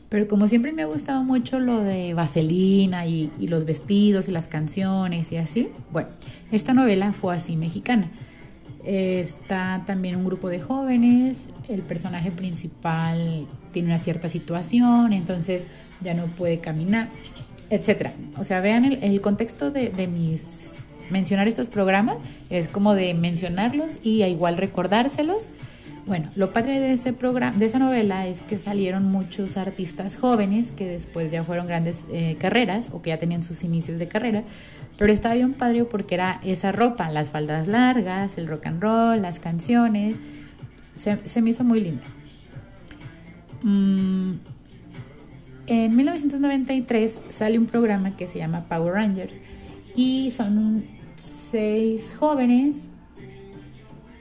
pero 0.09 0.27
como 0.27 0.49
siempre 0.49 0.73
me 0.73 0.83
ha 0.83 0.87
gustado 0.87 1.23
mucho 1.23 1.59
lo 1.59 1.83
de 1.83 2.15
Vaselina 2.15 3.07
y, 3.07 3.31
los 3.41 3.65
vestidos 3.65 4.29
y 4.29 4.33
las 4.33 4.49
canciones 4.49 5.33
y 5.33 5.37
así, 5.37 5.69
bueno, 5.93 6.09
esta 6.51 6.73
novela 6.73 7.13
fue 7.13 7.37
así 7.37 7.57
mexicana. 7.57 8.11
Está 8.85 9.83
también 9.87 10.17
un 10.17 10.25
grupo 10.25 10.49
de 10.49 10.61
jóvenes, 10.61 11.49
el 11.69 11.83
personaje 11.83 12.31
principal 12.31 13.47
tiene 13.73 13.89
una 13.89 13.99
cierta 13.99 14.31
situación, 14.31 15.13
entonces 15.13 15.67
ya 16.01 16.15
no 16.15 16.27
puede 16.27 16.61
caminar, 16.61 17.11
etc. 17.69 18.13
O 18.39 18.45
sea, 18.45 18.61
vean 18.61 18.87
el, 18.87 19.21
contexto 19.21 19.71
de, 19.71 19.91
de 19.91 20.09
mencionar 21.11 21.49
estos 21.49 21.69
programas, 21.69 22.17
es 22.49 22.69
como 22.69 22.95
de 22.95 23.13
mencionarlos 23.13 23.99
y 24.03 24.23
a 24.23 24.29
igual 24.29 24.57
recordárselos 24.57 25.51
bueno, 26.09 26.31
lo 26.37 26.55
padre 26.55 26.81
de 26.81 26.95
ese 26.95 27.13
programa, 27.13 27.57
de 27.59 27.67
esa 27.67 27.79
novela 27.79 28.27
es 28.27 28.41
que 28.41 28.59
salieron 28.59 29.05
muchos 29.05 29.59
artistas 29.59 30.17
jóvenes 30.17 30.71
que 30.73 30.87
después 30.87 31.31
ya 31.31 31.45
fueron 31.45 31.67
grandes 31.67 32.07
eh, 32.11 32.37
carreras 32.41 32.89
o 32.93 33.03
que 33.03 33.11
ya 33.11 33.19
tenían 33.19 33.43
sus 33.43 33.63
inicios 33.63 33.99
de 33.99 34.09
carrera, 34.09 34.43
pero 34.97 35.13
estaba 35.13 35.35
bien 35.35 35.53
padre 35.53 35.85
porque 35.85 36.15
era 36.15 36.41
esa 36.43 36.73
ropa, 36.73 37.11
las 37.11 37.29
faldas 37.29 37.69
largas, 37.69 38.39
el 38.39 38.49
rock 38.49 38.67
and 38.67 38.83
roll, 38.83 39.21
las 39.21 39.39
canciones, 39.39 40.17
se, 40.97 41.43
me 41.43 41.51
hizo 41.51 41.63
muy 41.63 41.83
linda. 41.83 42.05
Mm, 43.63 44.33
en 45.67 45.95
1993 45.97 47.21
sale 47.29 47.59
un 47.59 47.67
programa 47.67 48.17
que 48.17 48.27
se 48.27 48.39
llama 48.39 48.65
Power 48.65 48.95
Rangers 48.95 49.35
y 49.95 50.31
son 50.31 50.87
seis 51.17 52.15
jóvenes 52.19 52.89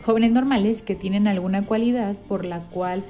jóvenes 0.08 0.32
normales 0.32 0.82
que 0.82 0.96
tienen 0.96 1.28
alguna 1.28 1.66
cualidad 1.66 2.16
por 2.30 2.46
la 2.46 2.62
cual 2.62 3.04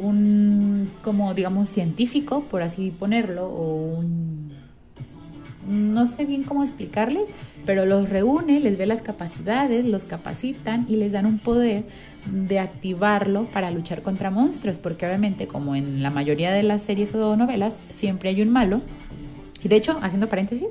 un, 0.00 0.90
como 1.04 1.34
digamos, 1.34 1.68
científico, 1.68 2.44
por 2.50 2.62
así 2.62 2.90
ponerlo, 2.90 3.46
o 3.46 3.98
un, 3.98 4.50
no 5.68 6.08
sé 6.08 6.24
bien 6.24 6.42
cómo 6.44 6.64
explicarles, 6.64 7.28
pero 7.66 7.84
los 7.84 8.08
reúne, 8.08 8.58
les 8.58 8.78
ve 8.78 8.86
las 8.86 9.02
capacidades, 9.02 9.84
los 9.84 10.06
capacitan 10.06 10.86
y 10.88 10.96
les 10.96 11.12
dan 11.12 11.26
un 11.26 11.38
poder 11.38 11.84
de 12.32 12.58
activarlo 12.58 13.44
para 13.44 13.70
luchar 13.70 14.00
contra 14.00 14.30
monstruos, 14.30 14.78
porque 14.78 15.04
obviamente 15.04 15.46
como 15.46 15.76
en 15.76 16.02
la 16.02 16.08
mayoría 16.08 16.52
de 16.52 16.62
las 16.62 16.80
series 16.80 17.14
o 17.14 17.36
novelas 17.36 17.76
siempre 17.94 18.30
hay 18.30 18.40
un 18.40 18.48
malo, 18.48 18.80
y 19.62 19.68
de 19.68 19.76
hecho, 19.76 19.98
haciendo 20.00 20.30
paréntesis, 20.30 20.68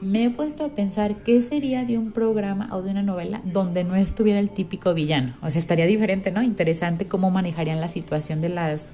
me 0.00 0.24
he 0.24 0.30
puesto 0.30 0.64
a 0.64 0.68
pensar 0.68 1.16
qué 1.16 1.42
sería 1.42 1.84
de 1.84 1.98
un 1.98 2.12
programa 2.12 2.68
o 2.72 2.82
de 2.82 2.90
una 2.90 3.02
novela 3.02 3.40
donde 3.44 3.84
no 3.84 3.96
estuviera 3.96 4.38
el 4.38 4.50
típico 4.50 4.94
villano. 4.94 5.34
O 5.42 5.50
sea, 5.50 5.58
estaría 5.58 5.86
diferente, 5.86 6.30
¿no? 6.30 6.42
Interesante 6.42 7.06
cómo 7.06 7.30
manejarían 7.30 7.80
la 7.80 7.88
situación 7.88 8.40
de 8.40 8.48
las, 8.48 8.86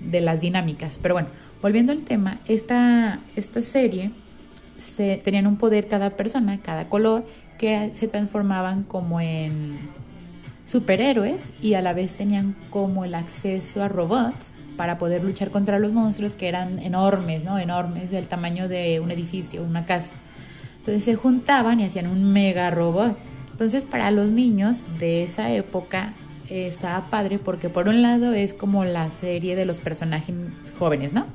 de 0.00 0.20
las 0.20 0.40
dinámicas. 0.40 0.98
Pero 1.00 1.14
bueno, 1.14 1.28
volviendo 1.60 1.92
al 1.92 2.00
tema, 2.00 2.38
esta, 2.46 3.20
esta 3.36 3.62
serie 3.62 4.10
se, 4.78 5.20
tenían 5.22 5.46
un 5.46 5.56
poder 5.56 5.88
cada 5.88 6.10
persona, 6.10 6.58
cada 6.60 6.88
color, 6.88 7.26
que 7.58 7.90
se 7.94 8.08
transformaban 8.08 8.84
como 8.84 9.20
en 9.20 9.78
superhéroes 10.66 11.52
y 11.60 11.74
a 11.74 11.82
la 11.82 11.92
vez 11.92 12.14
tenían 12.14 12.54
como 12.70 13.04
el 13.04 13.14
acceso 13.14 13.82
a 13.82 13.88
robots 13.88 14.52
para 14.76 14.98
poder 14.98 15.24
luchar 15.24 15.50
contra 15.50 15.78
los 15.78 15.92
monstruos 15.92 16.36
que 16.36 16.48
eran 16.48 16.78
enormes, 16.78 17.42
¿no? 17.42 17.58
Enormes 17.58 18.10
del 18.10 18.28
tamaño 18.28 18.68
de 18.68 19.00
un 19.00 19.10
edificio, 19.10 19.62
una 19.64 19.84
casa. 19.86 20.14
Entonces 20.88 21.04
se 21.04 21.16
juntaban 21.16 21.80
y 21.80 21.84
hacían 21.84 22.06
un 22.06 22.32
mega 22.32 22.70
robot. 22.70 23.14
Entonces 23.52 23.84
para 23.84 24.10
los 24.10 24.30
niños 24.30 24.84
de 24.98 25.22
esa 25.22 25.52
época 25.52 26.14
eh, 26.48 26.66
estaba 26.66 27.10
padre 27.10 27.38
porque 27.38 27.68
por 27.68 27.88
un 27.88 28.00
lado 28.00 28.32
es 28.32 28.54
como 28.54 28.86
la 28.86 29.10
serie 29.10 29.54
de 29.54 29.66
los 29.66 29.80
personajes 29.80 30.34
jóvenes, 30.78 31.12
¿no? 31.12 31.26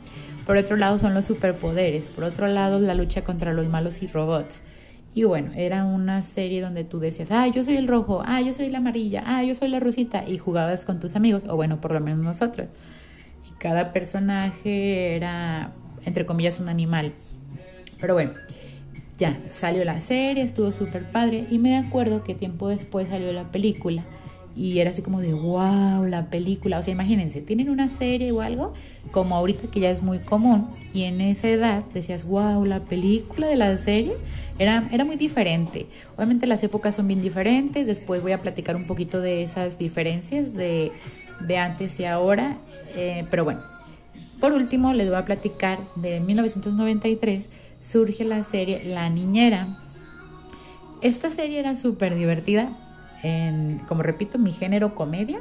Por 0.48 0.58
otro 0.58 0.76
lado 0.76 0.98
son 0.98 1.14
los 1.14 1.26
superpoderes, 1.26 2.04
por 2.04 2.24
otro 2.24 2.48
lado 2.48 2.80
la 2.80 2.96
lucha 2.96 3.24
contra 3.24 3.54
los 3.54 3.70
malos 3.70 4.02
y 4.02 4.08
robots. 4.08 4.64
Y 5.14 5.26
bueno, 5.26 5.52
era 5.56 5.86
una 5.86 6.24
serie 6.24 6.60
donde 6.60 6.84
tú 6.84 7.00
decías, 7.00 7.30
ah, 7.30 7.46
yo 7.46 7.64
soy 7.64 7.78
el 7.78 7.88
rojo, 7.88 8.24
ah, 8.26 8.42
yo 8.42 8.56
soy 8.56 8.72
la 8.72 8.80
amarilla, 8.80 9.22
ah, 9.24 9.44
yo 9.44 9.54
soy 9.54 9.68
la 9.68 9.80
rosita, 9.80 10.28
y 10.28 10.40
jugabas 10.40 10.84
con 10.84 11.00
tus 11.00 11.16
amigos, 11.16 11.44
o 11.48 11.56
bueno, 11.56 11.80
por 11.80 11.92
lo 11.92 12.00
menos 12.00 12.26
nosotros. 12.26 12.70
Y 13.48 13.54
cada 13.60 13.94
personaje 13.94 15.16
era, 15.16 15.74
entre 16.06 16.26
comillas, 16.26 16.60
un 16.60 16.70
animal. 16.70 17.14
Pero 18.02 18.16
bueno, 18.16 18.32
ya 19.18 19.40
salió 19.54 19.84
la 19.86 20.02
serie, 20.02 20.44
estuvo 20.44 20.72
súper 20.74 21.12
padre 21.12 21.46
y 21.50 21.60
me 21.60 21.78
acuerdo 21.78 22.24
que 22.24 22.36
tiempo 22.36 22.70
después 22.70 23.10
salió 23.10 23.32
la 23.34 23.52
película 23.52 24.04
y 24.56 24.80
era 24.80 24.92
así 24.92 25.02
como 25.02 25.20
de 25.20 25.34
wow, 25.34 26.06
la 26.06 26.28
película, 26.30 26.80
o 26.80 26.84
sea, 26.84 26.92
imagínense, 26.92 27.42
tienen 27.42 27.70
una 27.70 27.90
serie 27.90 28.32
o 28.32 28.42
algo 28.42 28.74
como 29.12 29.36
ahorita 29.36 29.70
que 29.70 29.80
ya 29.80 29.90
es 29.90 30.02
muy 30.02 30.20
común 30.20 30.68
y 30.94 31.04
en 31.04 31.22
esa 31.22 31.50
edad 31.50 31.84
decías 31.94 32.26
wow, 32.26 32.64
la 32.66 32.80
película 32.80 33.48
de 33.48 33.56
la 33.56 33.76
serie 33.78 34.14
era, 34.60 34.88
era 34.92 35.06
muy 35.06 35.16
diferente. 35.16 35.88
Obviamente 36.16 36.46
las 36.46 36.64
épocas 36.64 36.96
son 36.96 37.08
bien 37.08 37.22
diferentes, 37.22 37.88
después 37.88 38.22
voy 38.22 38.34
a 38.34 38.40
platicar 38.40 38.76
un 38.76 38.86
poquito 38.86 39.22
de 39.22 39.44
esas 39.44 39.80
diferencias 39.80 40.54
de, 40.54 40.92
de 41.42 41.58
antes 41.58 42.00
y 42.00 42.06
ahora, 42.06 42.58
eh, 42.96 43.26
pero 43.32 43.44
bueno, 43.44 43.62
por 44.40 44.54
último 44.54 44.94
les 44.94 45.08
voy 45.08 45.18
a 45.18 45.26
platicar 45.26 45.80
de 45.96 46.20
1993 46.20 47.50
surge 47.84 48.24
la 48.24 48.44
serie 48.44 48.84
La 48.86 49.10
Niñera. 49.10 49.68
Esta 51.02 51.30
serie 51.30 51.60
era 51.60 51.76
súper 51.76 52.16
divertida, 52.16 52.70
como 53.88 54.04
repito, 54.04 54.40
mi 54.40 54.54
género 54.54 54.96
comedia. 54.96 55.40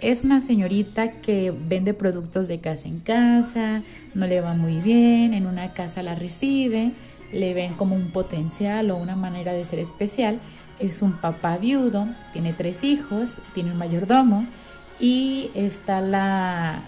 Es 0.00 0.24
una 0.24 0.40
señorita 0.40 1.12
que 1.20 1.50
vende 1.50 1.94
productos 1.94 2.48
de 2.48 2.60
casa 2.60 2.88
en 2.88 3.00
casa, 3.00 3.82
no 4.14 4.26
le 4.26 4.40
va 4.40 4.54
muy 4.54 4.76
bien, 4.76 5.34
en 5.34 5.46
una 5.46 5.72
casa 5.72 6.02
la 6.02 6.14
recibe, 6.14 6.92
le 7.32 7.54
ven 7.54 7.74
como 7.74 7.94
un 7.94 8.10
potencial 8.10 8.90
o 8.90 8.96
una 8.96 9.16
manera 9.16 9.52
de 9.52 9.64
ser 9.64 9.78
especial. 9.78 10.40
Es 10.80 11.02
un 11.02 11.12
papá 11.12 11.58
viudo, 11.58 12.08
tiene 12.32 12.52
tres 12.52 12.84
hijos, 12.84 13.38
tiene 13.54 13.70
un 13.70 13.78
mayordomo 13.78 14.46
y 14.98 15.50
está 15.54 16.00
la, 16.00 16.82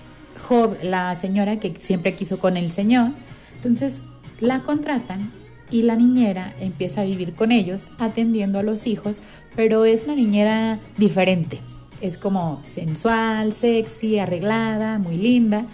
la 0.82 1.14
señora 1.16 1.58
que 1.60 1.74
siempre 1.78 2.14
quiso 2.14 2.38
con 2.38 2.56
el 2.56 2.70
señor. 2.70 3.10
Entonces 3.56 4.02
la 4.40 4.62
contratan 4.62 5.32
y 5.70 5.82
la 5.82 5.96
niñera 5.96 6.54
empieza 6.60 7.00
a 7.00 7.04
vivir 7.04 7.34
con 7.34 7.52
ellos 7.52 7.88
atendiendo 7.98 8.58
a 8.58 8.62
los 8.62 8.86
hijos, 8.86 9.20
pero 9.54 9.84
es 9.84 10.04
una 10.04 10.14
niñera 10.14 10.78
diferente. 10.96 11.60
Es 12.00 12.16
como 12.16 12.62
sensual, 12.68 13.54
sexy, 13.54 14.18
arreglada, 14.18 14.98
muy 14.98 15.16
linda, 15.16 15.64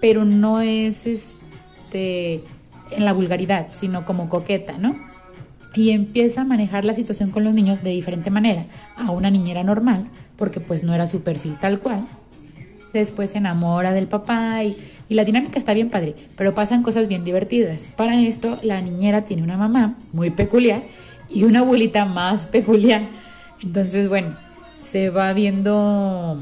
pero 0.00 0.24
no 0.24 0.60
es 0.60 1.06
este 1.06 2.44
en 2.90 3.04
la 3.04 3.12
vulgaridad, 3.12 3.68
sino 3.72 4.04
como 4.04 4.28
coqueta, 4.28 4.76
¿no? 4.78 4.96
Y 5.74 5.90
empieza 5.90 6.40
a 6.40 6.44
manejar 6.44 6.84
la 6.84 6.94
situación 6.94 7.30
con 7.30 7.44
los 7.44 7.54
niños 7.54 7.82
de 7.82 7.90
diferente 7.90 8.30
manera 8.30 8.64
a 8.96 9.12
una 9.12 9.30
niñera 9.30 9.62
normal, 9.62 10.06
porque 10.36 10.60
pues 10.60 10.82
no 10.82 10.94
era 10.94 11.06
su 11.06 11.22
perfil 11.22 11.56
tal 11.60 11.78
cual. 11.78 12.06
Después 12.92 13.30
se 13.30 13.38
enamora 13.38 13.92
del 13.92 14.06
papá 14.06 14.64
y, 14.64 14.76
y 15.08 15.14
la 15.14 15.24
dinámica 15.24 15.58
está 15.58 15.74
bien 15.74 15.90
padre, 15.90 16.14
pero 16.36 16.54
pasan 16.54 16.82
cosas 16.82 17.08
bien 17.08 17.24
divertidas. 17.24 17.88
Para 17.96 18.20
esto, 18.20 18.58
la 18.62 18.80
niñera 18.80 19.22
tiene 19.24 19.42
una 19.42 19.56
mamá 19.56 19.96
muy 20.12 20.30
peculiar 20.30 20.82
y 21.28 21.44
una 21.44 21.60
abuelita 21.60 22.04
más 22.04 22.44
peculiar. 22.46 23.02
Entonces, 23.62 24.08
bueno, 24.08 24.36
se 24.78 25.10
va 25.10 25.32
viendo 25.32 26.38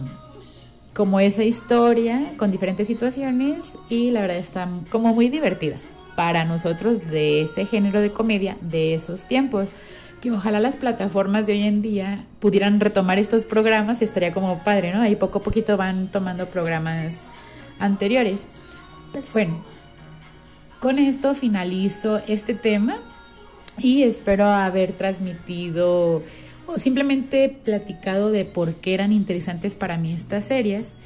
como 0.95 1.21
esa 1.21 1.45
historia 1.45 2.33
con 2.37 2.51
diferentes 2.51 2.87
situaciones 2.87 3.77
y 3.89 4.11
la 4.11 4.21
verdad 4.21 4.39
está 4.39 4.69
como 4.91 5.15
muy 5.15 5.29
divertida 5.29 5.77
para 6.17 6.45
nosotros 6.45 6.99
de 7.11 7.43
ese 7.43 7.67
género 7.67 8.01
de 8.01 8.11
comedia 8.11 8.57
de 8.61 8.95
esos 8.95 9.25
tiempos. 9.25 9.69
Que 10.21 10.31
ojalá 10.33 10.61
las 10.61 10.77
plataformas 10.77 11.47
de 11.47 11.53
hoy 11.53 11.63
en 11.63 11.83
día 11.83 12.25
pudieran 12.41 12.81
retomar 12.81 13.19
estos 13.19 13.45
programas, 13.45 14.03
estaría 14.03 14.33
como 14.33 14.59
padre, 14.65 14.93
¿no? 14.93 15.01
Ahí 15.01 15.17
poco 15.17 15.39
a 15.39 15.43
poquito 15.43 15.77
van 15.77 16.09
tomando 16.09 16.47
programas 16.47 17.23
anteriores. 17.79 18.47
Pero 19.13 19.25
bueno, 19.33 19.65
con 20.81 20.99
esto 20.99 21.35
finalizo 21.35 22.21
este 22.27 22.55
tema 22.55 22.99
y 23.79 24.03
espero 24.03 24.47
haber 24.47 24.93
transmitido 24.93 26.23
o 26.67 26.79
simplemente 26.79 27.49
platicado 27.65 28.31
de 28.31 28.45
por 28.45 28.75
qué 28.75 28.95
eran 28.95 29.13
interesantes 29.13 29.75
para 29.75 29.99
mí 29.99 30.13
estas 30.13 30.45
series 30.45 30.97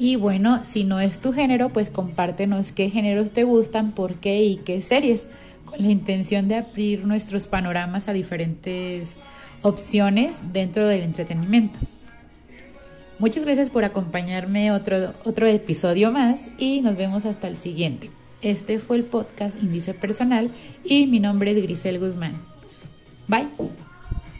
y 0.00 0.16
bueno, 0.16 0.62
si 0.64 0.84
no 0.84 0.98
es 0.98 1.18
tu 1.18 1.34
género, 1.34 1.68
pues 1.68 1.90
compártenos 1.90 2.72
qué 2.72 2.88
géneros 2.88 3.32
te 3.32 3.44
gustan, 3.44 3.92
por 3.92 4.14
qué 4.14 4.42
y 4.44 4.56
qué 4.56 4.80
series, 4.80 5.26
la 5.78 5.88
intención 5.88 6.48
de 6.48 6.56
abrir 6.56 7.06
nuestros 7.06 7.46
panoramas 7.46 8.08
a 8.08 8.12
diferentes 8.12 9.16
opciones 9.62 10.40
dentro 10.52 10.86
del 10.86 11.02
entretenimiento. 11.02 11.78
Muchas 13.18 13.44
gracias 13.44 13.68
por 13.68 13.84
acompañarme 13.84 14.72
otro, 14.72 15.14
otro 15.24 15.46
episodio 15.46 16.10
más 16.10 16.44
y 16.58 16.80
nos 16.80 16.96
vemos 16.96 17.26
hasta 17.26 17.48
el 17.48 17.58
siguiente. 17.58 18.10
Este 18.40 18.78
fue 18.78 18.96
el 18.96 19.04
podcast 19.04 19.62
Índice 19.62 19.92
Personal 19.92 20.50
y 20.84 21.06
mi 21.06 21.20
nombre 21.20 21.50
es 21.50 21.62
Grisel 21.62 21.98
Guzmán. 21.98 22.32
Bye. 23.28 23.48